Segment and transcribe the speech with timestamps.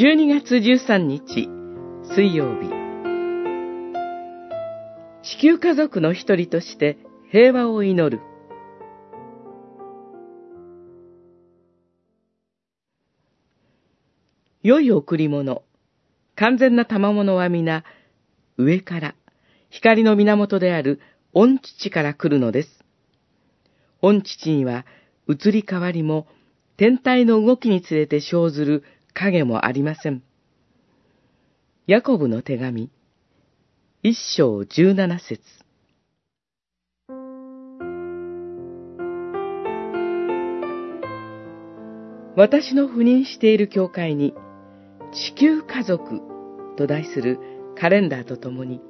[0.00, 1.46] 12月13日
[2.14, 2.70] 水曜日
[5.22, 6.96] 地球家族の一人として
[7.30, 8.22] 平和を祈る
[14.62, 15.60] 良い贈り物
[16.34, 17.84] 完全な賜物は皆
[18.56, 19.14] 上から
[19.68, 21.02] 光の源である
[21.34, 22.68] 御父から来るのです。
[24.00, 24.86] 御父には
[25.28, 26.26] 移り変わりも
[26.78, 30.22] 天体の動きにつれて生ずる影もありません。
[31.86, 32.90] ヤコブの手紙、
[34.02, 35.40] 一章十七節
[42.36, 44.32] 私の赴任している教会に、
[45.12, 46.20] 地球家族
[46.76, 47.38] と題する
[47.76, 48.80] カレンダーとともに、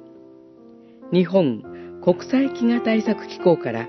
[1.11, 1.63] 日本
[2.01, 3.87] 国際飢餓対策機構から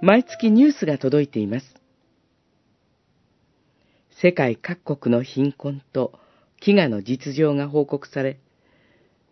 [0.00, 1.83] 毎月ニュースが届いています。
[4.20, 6.18] 世界各国の貧困と
[6.62, 8.38] 飢餓の実情が報告され、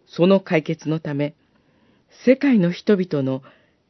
[0.06, 1.34] その解決のため、
[2.24, 3.42] 世界の人々の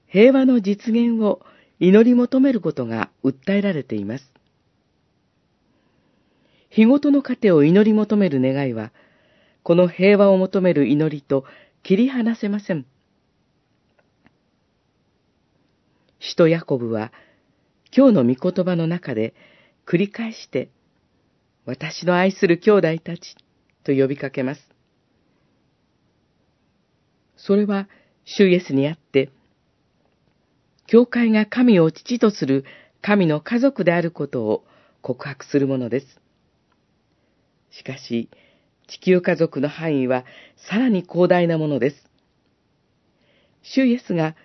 [0.07, 1.41] 平和の実現を
[1.81, 4.33] 祈り求めることが訴えられています。
[6.69, 8.93] 日ごとの糧を祈り求める願いは、
[9.63, 11.45] この平和を求める祈りと
[11.83, 12.85] 切り離せません。
[16.21, 17.13] 使徒ヤコブは、
[17.97, 19.35] 今日の御言葉の中で
[19.87, 20.69] 繰り返して、
[21.65, 23.37] 私の愛する兄弟たち
[23.85, 24.61] と呼びかけます。
[27.37, 27.89] それは、
[28.25, 29.31] 主イエスにあって、
[30.87, 32.65] 教会が神を父とする
[33.01, 34.65] 神の家族であることを
[35.01, 36.21] 告白するものです。
[37.71, 38.29] しかし、
[38.89, 40.25] 地球家族の範囲は
[40.57, 41.97] さらに広大なものです。
[43.63, 44.37] 主イエスが、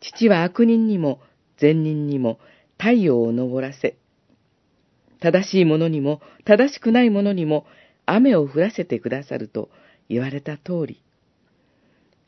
[0.00, 1.20] 父は悪人にも
[1.58, 2.38] 善人にも
[2.78, 3.96] 太陽を昇らせ、
[5.20, 7.66] 正しい者にも正しくない者にも
[8.06, 9.70] 雨を降らせてくださると
[10.08, 11.02] 言われた通り、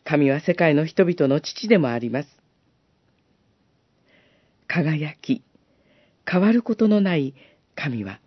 [0.04, 2.28] 神は世界の人々の父でもあります。
[4.66, 5.42] 輝き、
[6.30, 7.34] 変わることのない
[7.74, 8.20] 神は、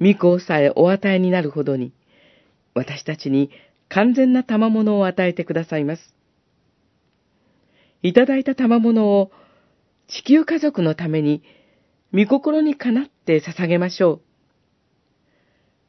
[0.00, 1.92] 御子さえお与えになるほどに、
[2.74, 3.50] 私たちに
[3.88, 6.14] 完全な賜物を与えてくださいます。
[8.02, 9.30] いただいた賜物を
[10.08, 11.42] 地球家族のために
[12.12, 14.20] 御心にかなって捧げましょう。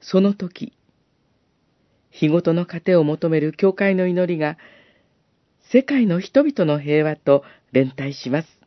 [0.02, 0.74] その時、
[2.12, 4.58] 日ごとの糧を求める教会の祈りが、
[5.72, 8.63] 世界の人々の平和と連帯します。